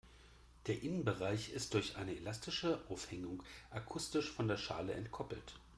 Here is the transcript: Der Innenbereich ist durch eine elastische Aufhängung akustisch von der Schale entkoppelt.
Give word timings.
Der 0.65 0.81
Innenbereich 0.81 1.51
ist 1.51 1.75
durch 1.75 1.95
eine 1.97 2.15
elastische 2.15 2.81
Aufhängung 2.89 3.43
akustisch 3.69 4.31
von 4.31 4.47
der 4.47 4.57
Schale 4.57 4.93
entkoppelt. 4.93 5.59